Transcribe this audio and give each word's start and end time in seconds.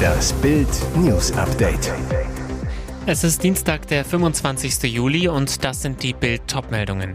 Das 0.00 0.32
Bild 0.34 0.68
News 0.96 1.32
Update. 1.32 1.92
Es 3.06 3.24
ist 3.24 3.42
Dienstag, 3.42 3.86
der 3.88 4.04
25. 4.04 4.82
Juli 4.84 5.28
und 5.28 5.64
das 5.64 5.82
sind 5.82 6.02
die 6.02 6.12
Bild 6.12 6.46
Topmeldungen. 6.46 7.14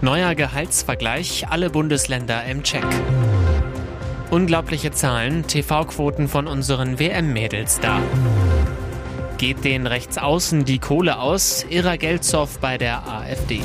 Neuer 0.00 0.34
Gehaltsvergleich, 0.34 1.48
alle 1.48 1.70
Bundesländer 1.70 2.44
im 2.44 2.62
Check. 2.62 2.84
Unglaubliche 4.30 4.90
Zahlen, 4.90 5.46
TV-Quoten 5.46 6.28
von 6.28 6.46
unseren 6.46 6.98
WM-Mädels 6.98 7.80
da. 7.80 8.00
Geht 9.38 9.64
den 9.64 9.86
Rechtsaußen 9.86 10.64
die 10.64 10.78
Kohle 10.78 11.18
aus? 11.18 11.64
Irrer 11.68 11.96
Geldzoff 11.96 12.58
bei 12.58 12.78
der 12.78 13.06
AfD. 13.06 13.60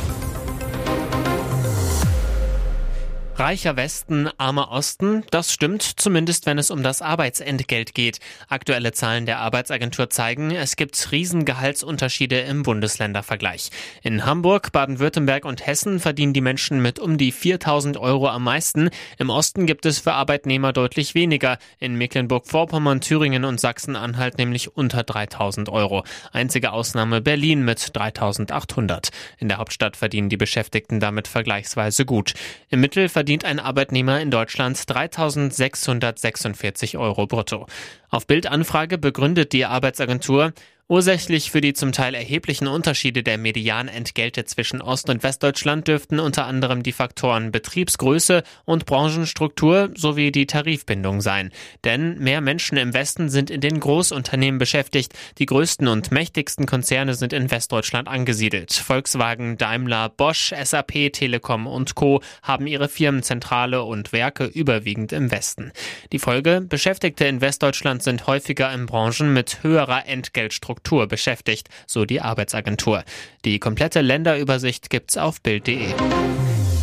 Reicher 3.42 3.76
Westen, 3.76 4.30
armer 4.38 4.70
Osten, 4.70 5.24
das 5.32 5.52
stimmt, 5.52 5.82
zumindest 5.82 6.46
wenn 6.46 6.60
es 6.60 6.70
um 6.70 6.84
das 6.84 7.02
Arbeitsentgelt 7.02 7.96
geht. 7.96 8.20
Aktuelle 8.50 8.92
Zahlen 8.92 9.26
der 9.26 9.40
Arbeitsagentur 9.40 10.12
zeigen, 10.12 10.52
es 10.52 10.76
gibt 10.76 11.12
Riesengehaltsunterschiede 11.12 12.40
im 12.42 12.62
Bundesländervergleich. 12.62 13.72
In 14.04 14.28
Hamburg, 14.28 14.72
Baden-Württemberg 14.72 15.46
und 15.46 15.66
Hessen 15.66 16.00
verdienen 16.00 16.34
die 16.34 16.42
Menschen 16.42 16.84
mit 16.84 17.00
um 17.00 17.18
die 17.18 17.32
4000 17.32 17.98
Euro 17.98 18.28
am 18.28 18.44
meisten. 18.44 18.92
Im 19.18 19.32
Osten 19.32 19.66
gibt 19.66 19.88
es 19.88 19.98
für 19.98 20.14
Arbeitnehmer 20.14 20.72
deutlich 20.72 21.16
weniger. 21.16 21.58
In 21.80 21.96
Mecklenburg-Vorpommern, 21.96 23.02
Thüringen 23.02 23.44
und 23.44 23.60
Sachsen-Anhalt 23.60 24.38
nämlich 24.38 24.78
unter 24.78 25.02
3000 25.02 25.68
Euro. 25.70 26.04
Einzige 26.32 26.74
Ausnahme 26.74 27.22
Berlin 27.22 27.66
mit 27.66 27.98
3800. 27.98 29.10
In 29.40 29.50
der 29.50 29.58
Hauptstadt 29.58 29.98
verdienen 29.98 30.30
die 30.30 30.38
Beschäftigten 30.38 31.00
damit 31.00 31.28
vergleichsweise 31.28 32.06
gut. 32.06 32.36
Im 32.70 32.82
Mittel 32.82 33.10
verdienen 33.10 33.31
verdient 33.32 33.46
ein 33.46 33.62
Arbeitnehmer 33.62 34.20
in 34.20 34.30
Deutschland 34.30 34.76
3.646 34.76 37.00
Euro 37.00 37.28
brutto. 37.28 37.66
Auf 38.10 38.28
Bildanfrage 38.28 38.98
begründet 38.98 39.54
die 39.54 39.64
Arbeitsagentur, 39.64 40.52
Ursächlich 40.92 41.52
für 41.52 41.62
die 41.62 41.72
zum 41.72 41.94
Teil 41.94 42.16
erheblichen 42.16 42.68
Unterschiede 42.68 43.24
der 43.24 43.38
Medianentgelte 43.38 44.44
zwischen 44.44 44.82
Ost- 44.82 45.10
und 45.10 45.24
Westdeutschland 45.24 45.88
dürften 45.88 46.20
unter 46.20 46.48
anderem 46.48 46.84
die 46.84 46.92
Faktoren 46.92 47.54
Betriebsgröße 47.54 48.44
und 48.66 48.86
Branchenstruktur 48.86 49.92
sowie 49.96 50.34
die 50.34 50.48
Tarifbindung 50.48 51.22
sein. 51.22 51.52
Denn 51.86 52.20
mehr 52.20 52.42
Menschen 52.42 52.78
im 52.78 52.94
Westen 52.94 53.30
sind 53.30 53.50
in 53.50 53.62
den 53.62 53.80
Großunternehmen 53.80 54.60
beschäftigt. 54.60 55.14
Die 55.38 55.46
größten 55.46 55.88
und 55.88 56.12
mächtigsten 56.12 56.66
Konzerne 56.66 57.14
sind 57.14 57.32
in 57.32 57.52
Westdeutschland 57.52 58.10
angesiedelt. 58.10 58.74
Volkswagen, 58.74 59.58
Daimler, 59.58 60.10
Bosch, 60.10 60.54
SAP, 60.62 61.14
Telekom 61.14 61.68
und 61.68 61.96
Co. 61.96 62.22
haben 62.44 62.68
ihre 62.68 62.90
Firmenzentrale 62.90 63.84
und 63.84 64.12
Werke 64.12 64.44
überwiegend 64.44 65.14
im 65.14 65.32
Westen. 65.32 65.72
Die 66.12 66.20
Folge, 66.20 66.60
Beschäftigte 66.60 67.24
in 67.28 67.40
Westdeutschland 67.40 68.04
sind 68.04 68.28
häufiger 68.28 68.74
in 68.74 68.88
Branchen 68.88 69.32
mit 69.32 69.64
höherer 69.64 70.06
Entgeltstruktur 70.06 70.81
Struktur 70.82 71.08
beschäftigt, 71.08 71.70
so 71.86 72.06
die 72.06 72.22
Arbeitsagentur. 72.22 73.04
Die 73.46 73.60
komplette 73.60 74.02
Länderübersicht 74.02 74.90
gibt's 74.90 75.16
auf 75.16 75.40
Bild.de. 75.42 75.94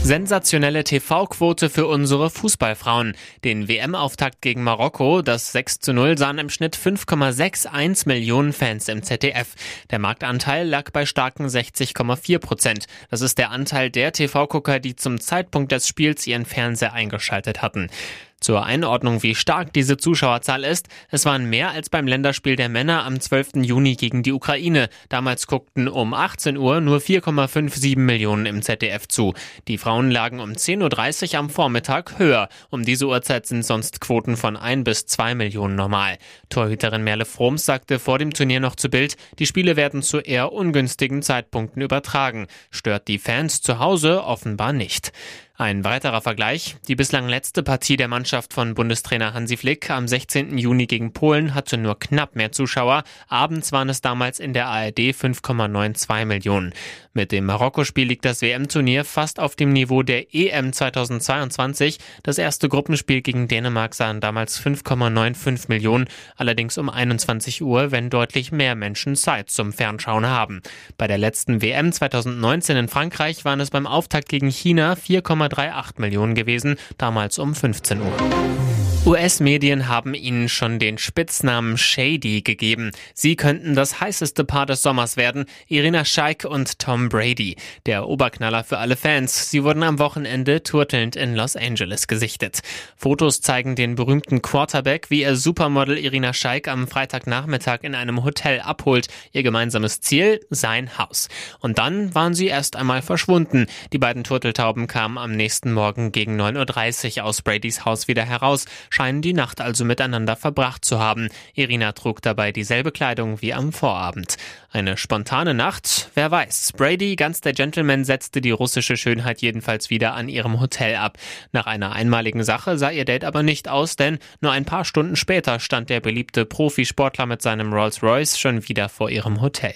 Sensationelle 0.03 0.85
TV-Quote 0.85 1.69
für 1.69 1.87
unsere 1.87 2.31
Fußballfrauen. 2.31 3.15
Den 3.45 3.69
WM-Auftakt 3.69 4.41
gegen 4.41 4.63
Marokko, 4.63 5.21
das 5.23 5.53
6 5.53 5.81
zu 5.81 5.93
0, 5.93 6.17
sahen 6.17 6.39
im 6.39 6.49
Schnitt 6.49 6.77
5,61 6.77 8.07
Millionen 8.07 8.53
Fans 8.53 8.89
im 8.89 9.03
ZDF. 9.03 9.55
Der 9.91 9.99
Marktanteil 9.99 10.67
lag 10.67 10.91
bei 10.93 11.05
starken 11.05 11.47
60,4 11.47 12.39
Prozent. 12.39 12.87
Das 13.11 13.21
ist 13.21 13.37
der 13.37 13.51
Anteil 13.51 13.91
der 13.91 14.13
TV-Gucker, 14.13 14.79
die 14.79 14.95
zum 14.95 15.21
Zeitpunkt 15.21 15.73
des 15.73 15.89
Spiels 15.89 16.27
ihren 16.27 16.47
Fernseher 16.47 16.93
eingeschaltet 16.93 17.61
hatten. 17.61 17.91
Zur 18.41 18.64
Einordnung, 18.64 19.25
wie 19.25 19.34
stark 19.34 19.72
diese 19.72 19.97
Zuschauerzahl 19.97 20.62
ist, 20.62 20.89
es 21.11 21.25
waren 21.25 21.50
mehr 21.50 21.70
als 21.70 21.91
beim 21.91 22.06
Länderspiel 22.06 22.55
der 22.55 22.69
Männer 22.69 23.05
am 23.05 23.19
12. 23.19 23.64
Juni 23.64 23.97
gegen 23.97 24.22
die 24.22 24.33
Ukraine. 24.33 24.89
Damals 25.08 25.48
guckten 25.48 25.89
um 25.89 26.14
18 26.14 26.56
Uhr 26.56 26.80
nur 26.80 26.98
4,57 26.98 27.98
Millionen 27.98 28.46
im 28.46 28.63
ZDF 28.63 29.08
zu. 29.08 29.35
Die 29.67 29.77
Frauen 29.77 30.13
lagen 30.13 30.39
um 30.39 30.52
10.30 30.52 31.33
Uhr 31.33 31.39
am 31.40 31.51
Vormittag 31.51 32.18
höher. 32.20 32.48
Um 32.70 32.85
diese 32.85 33.08
Uhrzeit 33.08 33.46
sind 33.46 33.64
sonst 33.64 34.01
Quoten 34.01 34.36
von 34.36 34.57
1 34.57 34.84
bis 34.84 35.07
2 35.07 35.34
Millionen 35.34 35.74
normal. 35.74 36.17
Torhüterin 36.48 37.02
Merle 37.02 37.24
Froms 37.24 37.64
sagte 37.64 37.98
vor 37.98 38.18
dem 38.18 38.33
Turnier 38.33 38.61
noch 38.61 38.77
zu 38.77 38.89
Bild, 38.89 39.17
die 39.40 39.46
Spiele 39.46 39.74
werden 39.74 40.01
zu 40.01 40.20
eher 40.20 40.52
ungünstigen 40.52 41.23
Zeitpunkten 41.23 41.83
übertragen. 41.83 42.46
Stört 42.70 43.08
die 43.08 43.18
Fans 43.18 43.63
zu 43.63 43.80
Hause 43.80 44.23
offenbar 44.23 44.73
nicht. 44.73 45.13
Ein 45.61 45.83
weiterer 45.83 46.20
Vergleich. 46.20 46.77
Die 46.86 46.95
bislang 46.95 47.29
letzte 47.29 47.64
Partie 47.64 47.96
der 47.96 48.07
Mannschaft 48.07 48.55
von 48.55 48.74
Bundestrainer 48.74 49.35
Hansi 49.35 49.57
Flick 49.57 49.91
am 49.91 50.07
16. 50.07 50.57
Juni 50.57 50.86
gegen 50.86 51.13
Polen 51.13 51.52
hatte 51.52 51.77
nur 51.79 51.98
knapp 51.98 52.36
mehr 52.36 52.52
Zuschauer. 52.52 53.02
Abends 53.27 53.73
waren 53.73 53.89
es 53.89 54.01
damals 54.01 54.39
in 54.39 54.52
der 54.52 54.69
ARD 54.69 55.01
5,92 55.01 56.27
Millionen. 56.27 56.73
Mit 57.18 57.33
dem 57.33 57.46
Marokko-Spiel 57.46 58.06
liegt 58.06 58.24
das 58.24 58.42
WM-Turnier 58.42 59.05
fast 59.05 59.40
auf 59.40 59.56
dem 59.56 59.73
Niveau 59.73 60.05
der 60.05 60.33
EM 60.33 60.73
2022. 60.73 61.98
Das 62.23 62.39
erste 62.39 62.68
Gruppenspiel 62.68 63.23
gegen 63.23 63.48
Dänemark 63.48 63.96
sahen 63.96 64.20
damals 64.20 64.62
5,95 64.62 65.64
Millionen, 65.67 66.07
allerdings 66.36 66.78
um 66.78 66.89
21 66.89 67.61
Uhr, 67.61 67.90
wenn 67.90 68.08
deutlich 68.08 68.52
mehr 68.52 68.77
Menschen 68.77 69.17
Zeit 69.17 69.51
zum 69.51 69.73
Fernschauen 69.73 70.27
haben. 70.27 70.62
Bei 70.96 71.08
der 71.08 71.18
letzten 71.18 71.61
WM 71.61 71.90
2019 71.90 72.77
in 72.77 72.86
Frankreich 72.86 73.45
waren 73.45 73.58
es 73.58 73.70
beim 73.70 73.89
Auftakt 73.89 74.28
gegen 74.28 74.48
China 74.48 74.95
4, 74.95 75.24
1,38 75.24 75.95
Millionen 75.96 76.36
gewesen, 76.36 76.77
damals 76.98 77.40
um 77.40 77.52
15 77.52 78.01
Uhr. 78.01 78.88
US-Medien 79.07 79.89
haben 79.89 80.13
ihnen 80.13 80.51
schon 80.51 80.79
den 80.79 80.98
Spitznamen 80.98 81.79
Shady 81.79 82.42
gegeben. 82.42 82.91
Sie 83.14 83.36
könnten 83.36 83.75
das 83.75 84.01
heißeste 84.01 84.45
Paar 84.45 84.67
des 84.67 84.83
Sommers 84.83 85.17
werden, 85.17 85.47
Irina 85.67 86.05
Scheik 86.05 86.45
und 86.45 86.79
Tom 86.79 87.08
Brady. 87.08 87.57
Der 87.87 88.07
Oberknaller 88.07 88.64
für 88.64 88.77
alle 88.79 88.97
Fans. 88.97 89.51
Sie 89.51 89.64
wurden 89.64 89.83
am 89.83 89.98
Wochenende 89.98 90.63
turtelnd 90.63 91.17
in 91.17 91.35
Los 91.35 91.57
Angeles 91.57 92.07
gesichtet. 92.07 92.61
Fotos 92.97 93.41
zeigen 93.41 93.77
den 93.77 93.95
berühmten 93.95 94.42
Quarterback, 94.42 95.08
wie 95.08 95.23
er 95.23 95.37
Supermodel 95.37 95.97
Irina 95.97 96.35
Scheik 96.35 96.69
am 96.69 96.87
Freitagnachmittag 96.87 97.79
in 97.83 97.95
einem 97.95 98.25
Hotel 98.25 98.61
abholt. 98.61 99.08
Ihr 99.33 99.42
gemeinsames 99.42 100.01
Ziel? 100.01 100.41
Sein 100.51 100.98
Haus. 100.98 101.29
Und 101.61 101.79
dann 101.79 102.14
waren 102.14 102.35
sie 102.35 102.48
erst 102.48 102.77
einmal 102.77 103.01
verschwunden. 103.01 103.69
Die 103.92 103.98
beiden 103.98 104.25
Turteltauben 104.25 104.87
kamen 104.87 105.17
am 105.17 105.33
nächsten 105.33 105.73
Morgen 105.73 106.13
gegen 106.13 106.39
9.30 106.39 107.19
Uhr 107.19 107.25
aus 107.25 107.41
Bradys 107.41 107.87
Haus 107.87 108.07
wieder 108.08 108.25
heraus 108.25 108.67
scheinen 108.98 109.23
die 109.23 109.33
Nacht 109.33 109.61
also 109.61 109.85
miteinander 109.85 110.35
verbracht 110.35 110.85
zu 110.85 110.98
haben. 110.98 111.29
Irina 111.55 111.92
trug 111.92 112.20
dabei 112.20 112.51
dieselbe 112.51 112.91
Kleidung 112.91 113.41
wie 113.41 113.55
am 113.55 113.73
Vorabend. 113.73 114.39
Eine 114.73 114.97
spontane 114.97 115.55
Nacht? 115.55 116.11
Wer 116.14 116.33
weiß. 116.33 116.73
Brady, 116.77 117.14
ganz 117.14 117.41
der 117.41 117.53
Gentleman, 117.53 118.05
setzte 118.05 118.41
die 118.41 118.51
russische 118.51 118.97
Schönheit 118.97 119.41
jedenfalls 119.41 119.89
wieder 119.89 120.14
an 120.14 120.29
ihrem 120.29 120.61
Hotel 120.61 120.97
ab. 120.97 121.17
Nach 121.53 121.67
einer 121.67 121.92
einmaligen 121.92 122.42
Sache 122.42 122.77
sah 122.77 122.91
ihr 122.91 123.05
Date 123.05 123.25
aber 123.25 123.45
nicht 123.45 123.69
aus, 123.69 123.95
denn 123.95 124.19
nur 124.41 124.51
ein 124.51 124.64
paar 124.64 124.85
Stunden 124.85 125.14
später 125.14 125.61
stand 125.61 125.91
der 125.91 126.01
beliebte 126.01 126.45
Profisportler 126.45 127.27
mit 127.27 127.41
seinem 127.41 127.73
Rolls-Royce 127.73 128.37
schon 128.38 128.69
wieder 128.69 128.88
vor 128.88 129.11
ihrem 129.11 129.41
Hotel. 129.41 129.75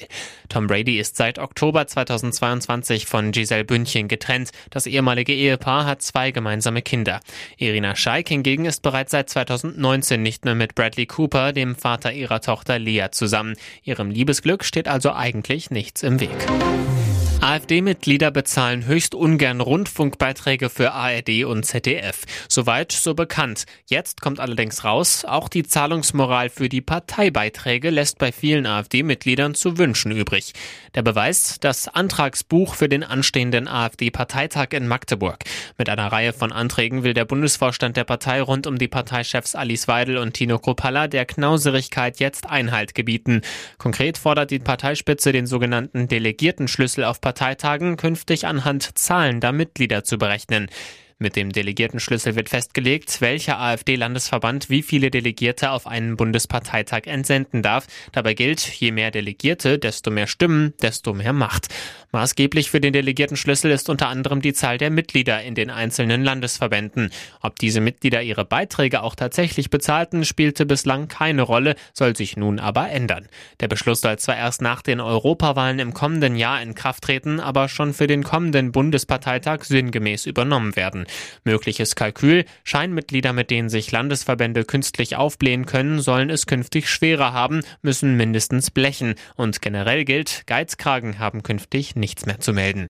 Tom 0.48 0.66
Brady 0.66 0.98
ist 0.98 1.16
seit 1.16 1.38
Oktober 1.38 1.86
2022 1.86 3.06
von 3.06 3.30
Giselle 3.30 3.64
Bündchen 3.64 4.08
getrennt. 4.08 4.50
Das 4.68 4.86
ehemalige 4.86 5.32
Ehepaar 5.32 5.86
hat 5.86 6.02
zwei 6.02 6.32
gemeinsame 6.32 6.82
Kinder. 6.82 7.20
Irina 7.56 7.96
Scheik 7.96 8.28
hingegen 8.28 8.66
ist 8.66 8.82
bereits 8.82 9.01
seit 9.10 9.30
2019 9.30 10.22
nicht 10.22 10.44
mehr 10.44 10.54
mit 10.54 10.74
Bradley 10.74 11.06
Cooper, 11.06 11.52
dem 11.52 11.74
Vater 11.76 12.12
ihrer 12.12 12.40
Tochter 12.40 12.78
Lea, 12.78 13.08
zusammen. 13.10 13.56
Ihrem 13.82 14.10
Liebesglück 14.10 14.64
steht 14.64 14.88
also 14.88 15.12
eigentlich 15.12 15.70
nichts 15.70 16.02
im 16.02 16.20
Weg. 16.20 16.30
AfD-Mitglieder 17.42 18.30
bezahlen 18.30 18.86
höchst 18.86 19.16
ungern 19.16 19.60
Rundfunkbeiträge 19.60 20.70
für 20.70 20.92
ARD 20.92 21.44
und 21.44 21.66
ZDF. 21.66 22.20
Soweit, 22.48 22.92
so 22.92 23.14
bekannt. 23.14 23.64
Jetzt 23.86 24.20
kommt 24.20 24.38
allerdings 24.38 24.84
raus, 24.84 25.24
auch 25.24 25.48
die 25.48 25.64
Zahlungsmoral 25.64 26.50
für 26.50 26.68
die 26.68 26.80
Parteibeiträge 26.80 27.90
lässt 27.90 28.18
bei 28.18 28.30
vielen 28.30 28.64
AfD-Mitgliedern 28.64 29.56
zu 29.56 29.76
wünschen 29.76 30.12
übrig. 30.12 30.52
Der 30.94 31.02
Beweis, 31.02 31.56
das 31.60 31.88
Antragsbuch 31.88 32.76
für 32.76 32.88
den 32.88 33.02
anstehenden 33.02 33.66
AfD-Parteitag 33.66 34.68
in 34.70 34.86
Magdeburg. 34.86 35.40
Mit 35.78 35.88
einer 35.88 36.12
Reihe 36.12 36.32
von 36.32 36.52
Anträgen 36.52 37.02
will 37.02 37.12
der 37.12 37.24
Bundesvorstand 37.24 37.96
der 37.96 38.04
Partei 38.04 38.40
rund 38.40 38.68
um 38.68 38.78
die 38.78 38.86
Parteichefs 38.86 39.56
Alice 39.56 39.88
Weidel 39.88 40.18
und 40.18 40.34
Tino 40.34 40.60
Kropalla 40.60 41.08
der 41.08 41.24
Knauserigkeit 41.24 42.20
jetzt 42.20 42.48
Einhalt 42.48 42.94
gebieten. 42.94 43.40
Konkret 43.78 44.16
fordert 44.16 44.52
die 44.52 44.60
Parteispitze 44.60 45.32
den 45.32 45.48
sogenannten 45.48 46.06
Delegiertenschlüssel 46.06 47.02
auf 47.02 47.20
Parteitagen 47.32 47.96
künftig 47.96 48.46
anhand 48.46 48.98
zahlender 48.98 49.52
Mitglieder 49.52 50.04
zu 50.04 50.18
berechnen. 50.18 50.68
Mit 51.22 51.36
dem 51.36 51.52
Delegiertenschlüssel 51.52 52.34
wird 52.34 52.48
festgelegt, 52.48 53.20
welcher 53.20 53.60
AfD-Landesverband 53.60 54.68
wie 54.70 54.82
viele 54.82 55.08
Delegierte 55.08 55.70
auf 55.70 55.86
einen 55.86 56.16
Bundesparteitag 56.16 57.02
entsenden 57.04 57.62
darf. 57.62 57.86
Dabei 58.10 58.34
gilt, 58.34 58.60
je 58.60 58.90
mehr 58.90 59.12
Delegierte, 59.12 59.78
desto 59.78 60.10
mehr 60.10 60.26
Stimmen, 60.26 60.74
desto 60.82 61.14
mehr 61.14 61.32
Macht. 61.32 61.68
Maßgeblich 62.10 62.72
für 62.72 62.80
den 62.80 62.92
Delegiertenschlüssel 62.92 63.70
ist 63.70 63.88
unter 63.88 64.08
anderem 64.08 64.42
die 64.42 64.52
Zahl 64.52 64.78
der 64.78 64.90
Mitglieder 64.90 65.42
in 65.44 65.54
den 65.54 65.70
einzelnen 65.70 66.24
Landesverbänden. 66.24 67.12
Ob 67.40 67.56
diese 67.56 67.80
Mitglieder 67.80 68.20
ihre 68.20 68.44
Beiträge 68.44 69.02
auch 69.02 69.14
tatsächlich 69.14 69.70
bezahlten, 69.70 70.24
spielte 70.24 70.66
bislang 70.66 71.06
keine 71.06 71.42
Rolle, 71.42 71.76
soll 71.94 72.16
sich 72.16 72.36
nun 72.36 72.58
aber 72.58 72.90
ändern. 72.90 73.28
Der 73.60 73.68
Beschluss 73.68 74.00
soll 74.00 74.18
zwar 74.18 74.36
erst 74.36 74.60
nach 74.60 74.82
den 74.82 75.00
Europawahlen 75.00 75.78
im 75.78 75.94
kommenden 75.94 76.34
Jahr 76.34 76.60
in 76.60 76.74
Kraft 76.74 77.04
treten, 77.04 77.38
aber 77.38 77.68
schon 77.68 77.94
für 77.94 78.08
den 78.08 78.24
kommenden 78.24 78.72
Bundesparteitag 78.72 79.62
sinngemäß 79.62 80.26
übernommen 80.26 80.74
werden. 80.74 81.06
Mögliches 81.44 81.94
Kalkül, 81.94 82.44
Scheinmitglieder, 82.64 83.32
mit 83.32 83.50
denen 83.50 83.68
sich 83.68 83.92
Landesverbände 83.92 84.64
künstlich 84.64 85.16
aufblähen 85.16 85.66
können, 85.66 86.00
sollen 86.00 86.30
es 86.30 86.46
künftig 86.46 86.88
schwerer 86.88 87.32
haben, 87.32 87.62
müssen 87.82 88.16
mindestens 88.16 88.70
blechen. 88.70 89.14
Und 89.36 89.62
generell 89.62 90.04
gilt, 90.04 90.42
Geizkragen 90.46 91.18
haben 91.18 91.42
künftig 91.42 91.96
nichts 91.96 92.26
mehr 92.26 92.40
zu 92.40 92.52
melden. 92.52 92.86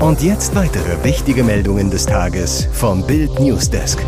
Und 0.00 0.20
jetzt 0.20 0.54
weitere 0.56 1.04
wichtige 1.04 1.44
Meldungen 1.44 1.90
des 1.90 2.06
Tages 2.06 2.66
vom 2.72 3.06
Bild 3.06 3.38
Newsdesk. 3.38 4.04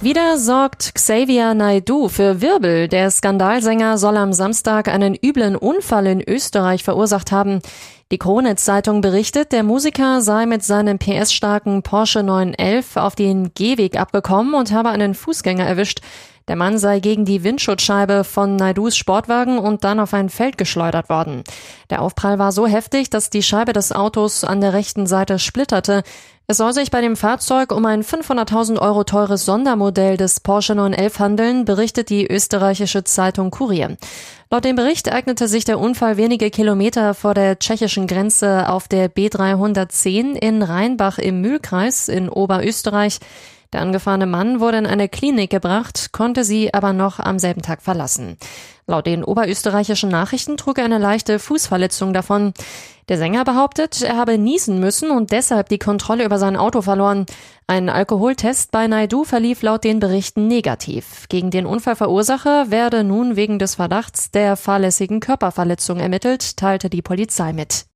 Wieder 0.00 0.38
sorgt 0.38 0.94
Xavier 0.94 1.54
Naidu 1.54 2.08
für 2.08 2.40
Wirbel. 2.40 2.86
Der 2.86 3.10
Skandalsänger 3.10 3.98
soll 3.98 4.16
am 4.16 4.32
Samstag 4.32 4.86
einen 4.86 5.16
üblen 5.20 5.56
Unfall 5.56 6.06
in 6.06 6.22
Österreich 6.22 6.84
verursacht 6.84 7.32
haben. 7.32 7.60
Die 8.12 8.18
Krone-Zeitung 8.18 9.00
berichtet, 9.00 9.50
der 9.50 9.64
Musiker 9.64 10.20
sei 10.20 10.46
mit 10.46 10.62
seinem 10.62 11.00
PS-starken 11.00 11.82
Porsche 11.82 12.22
911 12.22 12.96
auf 12.96 13.16
den 13.16 13.52
Gehweg 13.54 13.98
abgekommen 13.98 14.54
und 14.54 14.70
habe 14.70 14.90
einen 14.90 15.16
Fußgänger 15.16 15.66
erwischt. 15.66 16.00
Der 16.46 16.54
Mann 16.54 16.78
sei 16.78 17.00
gegen 17.00 17.24
die 17.24 17.42
Windschutzscheibe 17.42 18.22
von 18.22 18.54
Naidus 18.54 18.96
Sportwagen 18.96 19.58
und 19.58 19.82
dann 19.84 20.00
auf 20.00 20.14
ein 20.14 20.30
Feld 20.30 20.56
geschleudert 20.56 21.10
worden. 21.10 21.42
Der 21.90 22.00
Aufprall 22.00 22.38
war 22.38 22.52
so 22.52 22.66
heftig, 22.66 23.10
dass 23.10 23.30
die 23.30 23.42
Scheibe 23.42 23.74
des 23.74 23.92
Autos 23.92 24.44
an 24.44 24.60
der 24.60 24.72
rechten 24.72 25.06
Seite 25.06 25.38
splitterte. 25.38 26.04
Es 26.50 26.56
soll 26.56 26.72
sich 26.72 26.90
bei 26.90 27.02
dem 27.02 27.14
Fahrzeug 27.14 27.72
um 27.72 27.84
ein 27.84 28.02
500.000 28.02 28.80
Euro 28.80 29.04
teures 29.04 29.44
Sondermodell 29.44 30.16
des 30.16 30.40
Porsche 30.40 30.74
911 30.74 31.18
handeln, 31.18 31.64
berichtet 31.66 32.08
die 32.08 32.26
österreichische 32.26 33.04
Zeitung 33.04 33.50
Kurier. 33.50 33.98
Laut 34.50 34.64
dem 34.64 34.74
Bericht 34.74 35.12
eignete 35.12 35.46
sich 35.46 35.66
der 35.66 35.78
Unfall 35.78 36.16
wenige 36.16 36.48
Kilometer 36.48 37.12
vor 37.12 37.34
der 37.34 37.58
tschechischen 37.58 38.06
Grenze 38.06 38.66
auf 38.70 38.88
der 38.88 39.10
B310 39.10 40.36
in 40.36 40.62
Rheinbach 40.62 41.18
im 41.18 41.42
Mühlkreis 41.42 42.08
in 42.08 42.30
Oberösterreich. 42.30 43.18
Der 43.74 43.82
angefahrene 43.82 44.24
Mann 44.24 44.60
wurde 44.60 44.78
in 44.78 44.86
eine 44.86 45.10
Klinik 45.10 45.50
gebracht, 45.50 46.12
konnte 46.12 46.44
sie 46.44 46.72
aber 46.72 46.94
noch 46.94 47.20
am 47.20 47.38
selben 47.38 47.60
Tag 47.60 47.82
verlassen. 47.82 48.38
Laut 48.86 49.04
den 49.04 49.22
oberösterreichischen 49.22 50.08
Nachrichten 50.08 50.56
trug 50.56 50.78
er 50.78 50.86
eine 50.86 50.96
leichte 50.96 51.38
Fußverletzung 51.38 52.14
davon. 52.14 52.54
Der 53.08 53.16
Sänger 53.16 53.44
behauptet, 53.44 54.02
er 54.02 54.16
habe 54.16 54.36
niesen 54.36 54.80
müssen 54.80 55.10
und 55.10 55.32
deshalb 55.32 55.70
die 55.70 55.78
Kontrolle 55.78 56.26
über 56.26 56.38
sein 56.38 56.56
Auto 56.56 56.82
verloren. 56.82 57.24
Ein 57.66 57.88
Alkoholtest 57.88 58.70
bei 58.70 58.86
Naidu 58.86 59.24
verlief 59.24 59.62
laut 59.62 59.84
den 59.84 59.98
Berichten 59.98 60.46
negativ. 60.46 61.26
Gegen 61.30 61.50
den 61.50 61.64
Unfallverursacher 61.64 62.70
werde 62.70 63.04
nun 63.04 63.34
wegen 63.34 63.58
des 63.58 63.76
Verdachts 63.76 64.30
der 64.30 64.56
fahrlässigen 64.56 65.20
Körperverletzung 65.20 66.00
ermittelt, 66.00 66.58
teilte 66.58 66.90
die 66.90 67.02
Polizei 67.02 67.54
mit. 67.54 67.86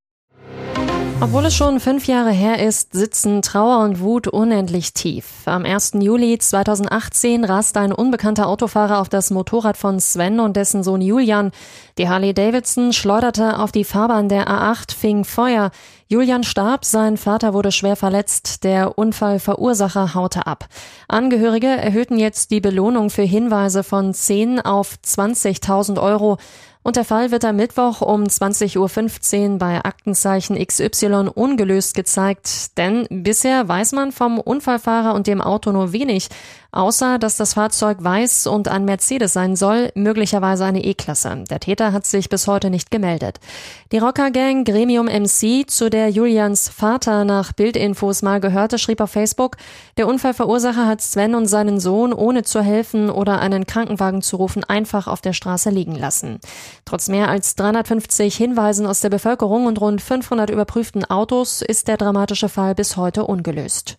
Obwohl 1.23 1.47
es 1.47 1.55
schon 1.55 1.79
fünf 1.79 2.09
Jahre 2.09 2.33
her 2.33 2.67
ist, 2.67 2.95
sitzen 2.95 3.43
Trauer 3.43 3.85
und 3.85 4.01
Wut 4.01 4.27
unendlich 4.27 4.93
tief. 4.93 5.25
Am 5.45 5.65
1. 5.65 5.93
Juli 6.01 6.37
2018 6.37 7.45
raste 7.45 7.79
ein 7.79 7.93
unbekannter 7.93 8.49
Autofahrer 8.49 8.99
auf 8.99 9.09
das 9.09 9.31
Motorrad 9.31 9.77
von 9.77 10.01
Sven 10.01 10.41
und 10.41 10.57
dessen 10.57 10.83
Sohn 10.83 11.01
Julian. 11.01 11.53
Die 11.97 12.09
Harley 12.09 12.35
Davidson 12.35 12.93
schleuderte 12.93 13.61
auf 13.61 13.71
die 13.71 13.85
Fahrbahn 13.85 14.29
der 14.29 14.49
A8, 14.49 14.97
fing 14.97 15.25
Feuer. 15.25 15.71
Julian 16.09 16.43
starb, 16.43 16.85
sein 16.85 17.17
Vater 17.17 17.55
wurde 17.55 17.71
schwer 17.71 17.95
verletzt, 17.95 18.65
der 18.65 18.99
Unfallverursacher 18.99 20.15
haute 20.15 20.49
ab. 20.49 20.67
Angehörige 21.07 21.69
erhöhten 21.69 22.19
jetzt 22.19 22.51
die 22.51 22.61
Belohnung 22.61 23.11
für 23.11 23.23
Hinweise 23.23 23.85
von 23.85 24.13
10 24.13 24.61
auf 24.61 24.97
20.000 25.07 26.03
Euro. 26.03 26.39
Und 26.83 26.97
der 26.97 27.05
Fall 27.05 27.31
wird 27.31 27.45
am 27.45 27.57
Mittwoch 27.57 28.01
um 28.01 28.25
20.15 28.25 29.53
Uhr 29.53 29.59
bei 29.59 29.85
Aktenzeichen 29.85 30.57
XY 30.57 31.31
ungelöst 31.33 31.95
gezeigt, 31.95 32.77
denn 32.77 33.07
bisher 33.09 33.69
weiß 33.69 33.93
man 33.93 34.11
vom 34.11 34.41
Unfallfahrer 34.41 35.15
und 35.15 35.29
dem 35.29 35.41
Auto 35.41 35.71
nur 35.71 35.93
wenig, 35.93 36.29
außer 36.73 37.19
dass 37.19 37.37
das 37.37 37.55
Fahrzeug 37.55 37.99
weiß 38.01 38.47
und 38.47 38.69
ein 38.69 38.85
Mercedes 38.85 39.35
sein 39.35 39.57
soll, 39.57 39.93
möglicherweise 39.95 40.65
eine 40.65 40.83
E-Klasse. 40.83 41.45
Der 41.49 41.61
Täter 41.61 41.93
hat 41.93 42.07
sich 42.07 42.29
bis 42.29 42.47
heute 42.47 42.71
nicht 42.71 42.91
gemeldet. 42.91 43.39
Die 43.93 43.99
Rockergang 43.99 44.65
Gremium 44.65 45.07
MC, 45.07 45.71
zu 45.71 45.91
der 45.91 46.09
Julians 46.09 46.71
Vater 46.71 47.25
nach 47.25 47.53
Bildinfos 47.53 48.23
mal 48.23 48.41
gehörte, 48.41 48.79
schrieb 48.79 49.01
auf 49.03 49.11
Facebook, 49.11 49.57
der 49.99 50.09
Unfallverursacher 50.09 50.87
hat 50.87 51.03
Sven 51.03 51.35
und 51.35 51.47
seinen 51.47 51.79
Sohn 51.79 52.13
ohne 52.13 52.43
zu 52.43 52.63
helfen 52.63 53.11
oder 53.11 53.41
einen 53.41 53.67
Krankenwagen 53.67 54.23
zu 54.23 54.37
rufen 54.37 54.65
einfach 54.65 55.07
auf 55.07 55.21
der 55.21 55.35
Straße 55.35 55.71
liegen 55.71 55.95
lassen. 55.95 56.41
Trotz 56.87 57.09
mehr 57.09 57.29
als 57.29 57.55
350 57.57 58.35
Hinweisen 58.35 58.87
aus 58.87 59.01
der 59.01 59.11
Bevölkerung 59.11 59.67
und 59.67 59.81
rund 59.81 60.01
500 60.01 60.49
überprüften 60.49 61.05
Autos 61.05 61.61
ist 61.61 61.89
der 61.89 61.99
dramatische 61.99 62.49
Fall 62.49 62.75
bis 62.75 62.97
heute 62.97 63.25
ungelöst. 63.25 63.99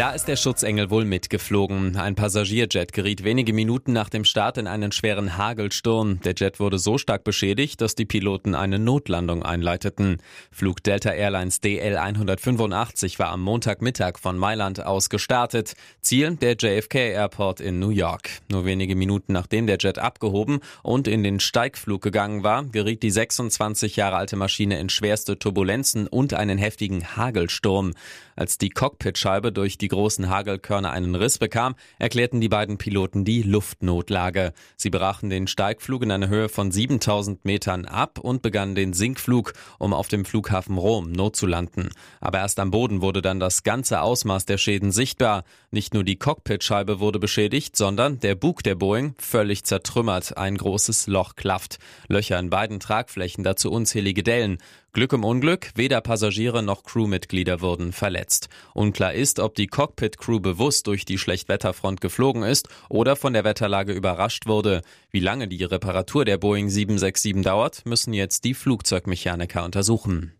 Da 0.00 0.12
ist 0.12 0.28
der 0.28 0.36
Schutzengel 0.36 0.88
wohl 0.88 1.04
mitgeflogen. 1.04 1.94
Ein 1.96 2.14
Passagierjet 2.14 2.94
geriet 2.94 3.22
wenige 3.22 3.52
Minuten 3.52 3.92
nach 3.92 4.08
dem 4.08 4.24
Start 4.24 4.56
in 4.56 4.66
einen 4.66 4.92
schweren 4.92 5.36
Hagelsturm. 5.36 6.20
Der 6.22 6.32
Jet 6.34 6.58
wurde 6.58 6.78
so 6.78 6.96
stark 6.96 7.22
beschädigt, 7.22 7.82
dass 7.82 7.96
die 7.96 8.06
Piloten 8.06 8.54
eine 8.54 8.78
Notlandung 8.78 9.42
einleiteten. 9.42 10.22
Flug 10.50 10.82
Delta 10.82 11.10
Airlines 11.10 11.60
DL 11.60 11.98
185 11.98 13.18
war 13.18 13.28
am 13.28 13.42
Montagmittag 13.42 14.18
von 14.18 14.38
Mailand 14.38 14.82
aus 14.82 15.10
gestartet. 15.10 15.74
Ziel 16.00 16.34
der 16.36 16.56
JFK 16.56 17.12
Airport 17.12 17.60
in 17.60 17.78
New 17.78 17.90
York. 17.90 18.30
Nur 18.50 18.64
wenige 18.64 18.96
Minuten 18.96 19.34
nachdem 19.34 19.66
der 19.66 19.76
Jet 19.78 19.98
abgehoben 19.98 20.60
und 20.82 21.08
in 21.08 21.22
den 21.22 21.40
Steigflug 21.40 22.00
gegangen 22.00 22.42
war, 22.42 22.64
geriet 22.64 23.02
die 23.02 23.10
26 23.10 23.96
Jahre 23.96 24.16
alte 24.16 24.36
Maschine 24.36 24.80
in 24.80 24.88
schwerste 24.88 25.38
Turbulenzen 25.38 26.06
und 26.06 26.32
einen 26.32 26.56
heftigen 26.56 27.18
Hagelsturm. 27.18 27.92
Als 28.34 28.56
die 28.56 28.70
Cockpitscheibe 28.70 29.52
durch 29.52 29.76
die 29.76 29.89
großen 29.90 30.30
Hagelkörner 30.30 30.90
einen 30.90 31.14
Riss 31.14 31.38
bekam, 31.38 31.74
erklärten 31.98 32.40
die 32.40 32.48
beiden 32.48 32.78
Piloten 32.78 33.26
die 33.26 33.42
Luftnotlage. 33.42 34.54
Sie 34.76 34.88
brachen 34.88 35.28
den 35.28 35.46
Steigflug 35.46 36.02
in 36.02 36.10
einer 36.10 36.28
Höhe 36.28 36.48
von 36.48 36.72
7000 36.72 37.44
Metern 37.44 37.84
ab 37.84 38.18
und 38.18 38.40
begannen 38.40 38.74
den 38.74 38.94
Sinkflug, 38.94 39.52
um 39.78 39.92
auf 39.92 40.08
dem 40.08 40.24
Flughafen 40.24 40.78
Rom 40.78 41.12
notzulanden. 41.12 41.90
Aber 42.20 42.38
erst 42.38 42.58
am 42.58 42.70
Boden 42.70 43.02
wurde 43.02 43.20
dann 43.20 43.38
das 43.38 43.62
ganze 43.62 44.00
Ausmaß 44.00 44.46
der 44.46 44.56
Schäden 44.56 44.92
sichtbar. 44.92 45.44
Nicht 45.70 45.92
nur 45.92 46.04
die 46.04 46.16
Cockpitscheibe 46.16 47.00
wurde 47.00 47.18
beschädigt, 47.18 47.76
sondern 47.76 48.20
der 48.20 48.36
Bug 48.36 48.62
der 48.62 48.76
Boeing 48.76 49.14
völlig 49.18 49.64
zertrümmert. 49.64 50.38
Ein 50.38 50.56
großes 50.56 51.06
Loch 51.06 51.36
klafft. 51.36 51.78
Löcher 52.08 52.38
in 52.38 52.48
beiden 52.48 52.80
Tragflächen, 52.80 53.44
dazu 53.44 53.70
unzählige 53.70 54.22
Dellen. 54.22 54.58
Glück 54.92 55.12
im 55.12 55.22
Unglück, 55.22 55.70
weder 55.76 56.00
Passagiere 56.00 56.64
noch 56.64 56.82
Crewmitglieder 56.82 57.60
wurden 57.60 57.92
verletzt. 57.92 58.48
Unklar 58.74 59.14
ist, 59.14 59.38
ob 59.38 59.54
die 59.54 59.68
Cockpit-Crew 59.68 60.40
bewusst 60.40 60.88
durch 60.88 61.04
die 61.04 61.16
Schlechtwetterfront 61.16 62.00
geflogen 62.00 62.42
ist 62.42 62.68
oder 62.88 63.14
von 63.14 63.32
der 63.32 63.44
Wetterlage 63.44 63.92
überrascht 63.92 64.46
wurde. 64.46 64.82
Wie 65.12 65.20
lange 65.20 65.46
die 65.46 65.62
Reparatur 65.62 66.24
der 66.24 66.38
Boeing 66.38 66.68
767 66.68 67.44
dauert, 67.44 67.86
müssen 67.86 68.12
jetzt 68.14 68.42
die 68.42 68.54
Flugzeugmechaniker 68.54 69.64
untersuchen. 69.64 70.39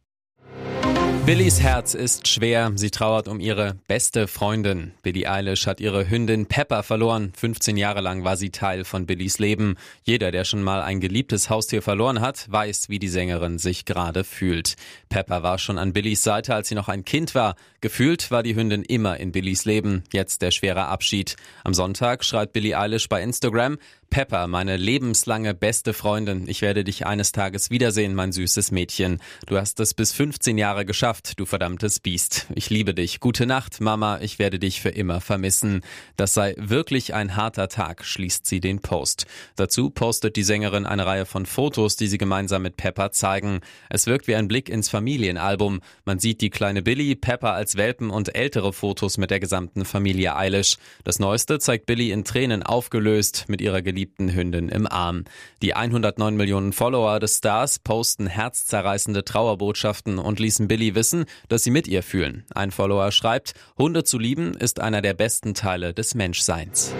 Billys 1.26 1.60
Herz 1.60 1.94
ist 1.94 2.28
schwer. 2.28 2.72
Sie 2.74 2.90
trauert 2.90 3.28
um 3.28 3.40
ihre 3.40 3.76
beste 3.86 4.26
Freundin. 4.26 4.92
Billie 5.02 5.30
Eilish 5.30 5.66
hat 5.66 5.78
ihre 5.78 6.08
Hündin 6.08 6.46
Pepper 6.46 6.82
verloren. 6.82 7.32
15 7.36 7.76
Jahre 7.76 8.00
lang 8.00 8.24
war 8.24 8.36
sie 8.36 8.50
Teil 8.50 8.84
von 8.84 9.06
Billys 9.06 9.38
Leben. 9.38 9.76
Jeder, 10.02 10.32
der 10.32 10.44
schon 10.44 10.62
mal 10.62 10.80
ein 10.80 10.98
geliebtes 10.98 11.50
Haustier 11.50 11.82
verloren 11.82 12.20
hat, 12.20 12.50
weiß, 12.50 12.88
wie 12.88 12.98
die 12.98 13.08
Sängerin 13.08 13.58
sich 13.58 13.84
gerade 13.84 14.24
fühlt. 14.24 14.76
Pepper 15.10 15.42
war 15.42 15.58
schon 15.58 15.78
an 15.78 15.92
Billys 15.92 16.22
Seite, 16.22 16.54
als 16.54 16.68
sie 16.68 16.74
noch 16.74 16.88
ein 16.88 17.04
Kind 17.04 17.34
war. 17.34 17.54
Gefühlt 17.80 18.30
war 18.30 18.42
die 18.42 18.56
Hündin 18.56 18.82
immer 18.82 19.18
in 19.18 19.30
Billys 19.30 19.66
Leben. 19.66 20.02
Jetzt 20.12 20.42
der 20.42 20.50
schwere 20.50 20.86
Abschied. 20.86 21.36
Am 21.64 21.74
Sonntag 21.74 22.24
schreibt 22.24 22.54
Billie 22.54 22.76
Eilish 22.78 23.08
bei 23.08 23.22
Instagram, 23.22 23.78
Pepper, 24.10 24.48
meine 24.48 24.76
lebenslange 24.76 25.54
beste 25.54 25.92
Freundin, 25.92 26.48
ich 26.48 26.62
werde 26.62 26.82
dich 26.82 27.06
eines 27.06 27.30
Tages 27.30 27.70
wiedersehen, 27.70 28.12
mein 28.16 28.32
süßes 28.32 28.72
Mädchen. 28.72 29.22
Du 29.46 29.56
hast 29.56 29.78
es 29.78 29.94
bis 29.94 30.12
15 30.12 30.58
Jahre 30.58 30.84
geschafft, 30.84 31.38
du 31.38 31.46
verdammtes 31.46 32.00
Biest. 32.00 32.48
Ich 32.56 32.70
liebe 32.70 32.92
dich. 32.92 33.20
Gute 33.20 33.46
Nacht, 33.46 33.80
Mama, 33.80 34.18
ich 34.20 34.40
werde 34.40 34.58
dich 34.58 34.80
für 34.80 34.88
immer 34.88 35.20
vermissen. 35.20 35.82
Das 36.16 36.34
sei 36.34 36.56
wirklich 36.58 37.14
ein 37.14 37.36
harter 37.36 37.68
Tag, 37.68 38.04
schließt 38.04 38.46
sie 38.46 38.58
den 38.58 38.80
Post. 38.80 39.26
Dazu 39.54 39.90
postet 39.90 40.34
die 40.34 40.42
Sängerin 40.42 40.86
eine 40.86 41.06
Reihe 41.06 41.24
von 41.24 41.46
Fotos, 41.46 41.94
die 41.94 42.08
sie 42.08 42.18
gemeinsam 42.18 42.62
mit 42.62 42.76
Pepper 42.76 43.12
zeigen. 43.12 43.60
Es 43.90 44.08
wirkt 44.08 44.26
wie 44.26 44.34
ein 44.34 44.48
Blick 44.48 44.68
ins 44.68 44.88
Familienalbum. 44.88 45.82
Man 46.04 46.18
sieht 46.18 46.40
die 46.40 46.50
kleine 46.50 46.82
Billy, 46.82 47.14
Pepper 47.14 47.52
als 47.52 47.76
Welpen 47.76 48.10
und 48.10 48.34
ältere 48.34 48.72
Fotos 48.72 49.18
mit 49.18 49.30
der 49.30 49.38
gesamten 49.38 49.84
Familie 49.84 50.34
Eilish. 50.34 50.78
Das 51.04 51.20
neueste 51.20 51.60
zeigt 51.60 51.86
Billy 51.86 52.10
in 52.10 52.24
Tränen 52.24 52.64
aufgelöst 52.64 53.44
mit 53.46 53.60
ihrer 53.60 53.82
geliebten 53.82 53.99
geliebten 54.00 54.32
Hündin 54.32 54.70
im 54.70 54.86
Arm. 54.86 55.24
Die 55.60 55.74
109 55.74 56.34
Millionen 56.34 56.72
Follower 56.72 57.20
des 57.20 57.36
Stars 57.36 57.78
posten 57.78 58.26
herzzerreißende 58.26 59.26
Trauerbotschaften 59.26 60.18
und 60.18 60.40
ließen 60.40 60.68
Billy 60.68 60.94
wissen, 60.94 61.26
dass 61.48 61.64
sie 61.64 61.70
mit 61.70 61.86
ihr 61.86 62.02
fühlen. 62.02 62.44
Ein 62.54 62.70
Follower 62.70 63.12
schreibt, 63.12 63.52
Hunde 63.76 64.02
zu 64.02 64.18
lieben 64.18 64.54
ist 64.54 64.80
einer 64.80 65.02
der 65.02 65.12
besten 65.12 65.52
Teile 65.52 65.92
des 65.92 66.14
Menschseins. 66.14 66.94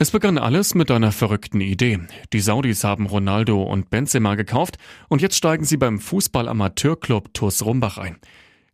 Es 0.00 0.10
begann 0.10 0.36
alles 0.36 0.74
mit 0.74 0.90
einer 0.90 1.12
verrückten 1.12 1.60
Idee. 1.60 2.00
Die 2.32 2.40
Saudis 2.40 2.82
haben 2.82 3.06
Ronaldo 3.06 3.62
und 3.62 3.88
Benzema 3.88 4.34
gekauft 4.34 4.78
und 5.08 5.22
jetzt 5.22 5.36
steigen 5.36 5.64
sie 5.64 5.76
beim 5.76 6.00
Fußball-Amateurclub 6.00 7.32
TuS 7.34 7.64
Rumbach 7.64 7.98
ein. 7.98 8.16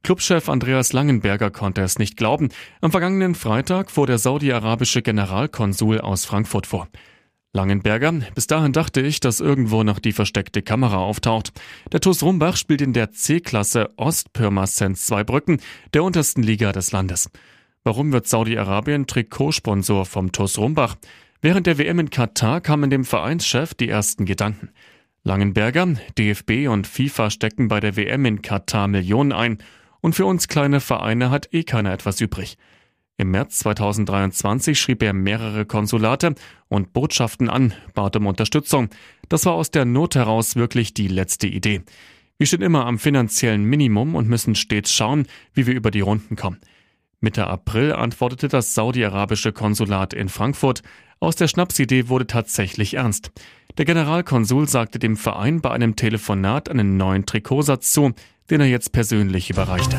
Clubchef 0.02 0.48
Andreas 0.48 0.92
Langenberger 0.92 1.50
konnte 1.50 1.82
es 1.82 1.98
nicht 1.98 2.16
glauben. 2.16 2.48
Am 2.80 2.90
vergangenen 2.90 3.34
Freitag 3.34 3.90
fuhr 3.90 4.06
der 4.06 4.18
saudi-arabische 4.18 5.02
Generalkonsul 5.02 6.00
aus 6.00 6.24
Frankfurt 6.24 6.66
vor. 6.66 6.88
Langenberger, 7.52 8.12
bis 8.34 8.46
dahin 8.46 8.72
dachte 8.72 9.00
ich, 9.00 9.20
dass 9.20 9.40
irgendwo 9.40 9.82
noch 9.82 9.98
die 9.98 10.12
versteckte 10.12 10.62
Kamera 10.62 10.98
auftaucht. 10.98 11.52
Der 11.92 12.00
TuS 12.00 12.22
Rumbach 12.22 12.56
spielt 12.56 12.82
in 12.82 12.92
der 12.92 13.10
C-Klasse 13.10 13.90
Ostpirmasens 13.96 15.06
Zweibrücken, 15.06 15.60
der 15.94 16.04
untersten 16.04 16.42
Liga 16.42 16.72
des 16.72 16.92
Landes. 16.92 17.30
Warum 17.84 18.12
wird 18.12 18.28
Saudi-Arabien 18.28 19.06
Trikotsponsor 19.06 20.04
vom 20.04 20.30
TuS 20.30 20.58
Rumbach? 20.58 20.96
Während 21.40 21.66
der 21.66 21.78
WM 21.78 22.00
in 22.00 22.10
Katar 22.10 22.60
kamen 22.60 22.90
dem 22.90 23.04
Vereinschef 23.04 23.72
die 23.74 23.88
ersten 23.88 24.26
Gedanken. 24.26 24.70
Langenberger, 25.22 25.94
DFB 26.18 26.68
und 26.68 26.86
FIFA 26.86 27.30
stecken 27.30 27.68
bei 27.68 27.80
der 27.80 27.96
WM 27.96 28.24
in 28.24 28.42
Katar 28.42 28.88
Millionen 28.88 29.32
ein 29.32 29.58
und 30.00 30.14
für 30.14 30.26
uns 30.26 30.48
kleine 30.48 30.80
Vereine 30.80 31.30
hat 31.30 31.52
eh 31.52 31.64
keiner 31.64 31.92
etwas 31.92 32.20
übrig. 32.20 32.56
Im 33.16 33.32
März 33.32 33.58
2023 33.58 34.78
schrieb 34.78 35.02
er 35.02 35.12
mehrere 35.12 35.66
Konsulate 35.66 36.36
und 36.68 36.92
Botschaften 36.92 37.48
an, 37.48 37.74
bat 37.92 38.14
um 38.14 38.26
Unterstützung. 38.26 38.90
Das 39.28 39.44
war 39.44 39.54
aus 39.54 39.72
der 39.72 39.84
Not 39.84 40.14
heraus 40.14 40.54
wirklich 40.54 40.94
die 40.94 41.08
letzte 41.08 41.48
Idee. 41.48 41.82
Wir 42.38 42.46
stehen 42.46 42.62
immer 42.62 42.86
am 42.86 43.00
finanziellen 43.00 43.64
Minimum 43.64 44.14
und 44.14 44.28
müssen 44.28 44.54
stets 44.54 44.92
schauen, 44.92 45.26
wie 45.52 45.66
wir 45.66 45.74
über 45.74 45.90
die 45.90 46.00
Runden 46.00 46.36
kommen. 46.36 46.60
Mitte 47.20 47.48
April 47.48 47.92
antwortete 47.92 48.46
das 48.46 48.74
saudi-arabische 48.74 49.52
Konsulat 49.52 50.14
in 50.14 50.28
Frankfurt, 50.28 50.82
aus 51.18 51.34
der 51.34 51.48
Schnapsidee 51.48 52.08
wurde 52.08 52.28
tatsächlich 52.28 52.94
ernst. 52.94 53.32
Der 53.78 53.84
Generalkonsul 53.84 54.68
sagte 54.68 54.98
dem 54.98 55.16
Verein 55.16 55.60
bei 55.60 55.70
einem 55.70 55.94
Telefonat 55.94 56.68
einen 56.68 56.96
neuen 56.96 57.26
Trikotsatz 57.26 57.92
zu, 57.92 58.10
den 58.50 58.60
er 58.60 58.66
jetzt 58.66 58.90
persönlich 58.90 59.50
überreichte. 59.50 59.98